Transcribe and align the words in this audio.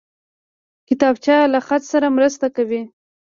کتابچه 0.87 1.35
له 1.53 1.59
خط 1.67 1.83
سره 1.91 2.07
مرسته 2.17 2.47
کوي 2.55 2.81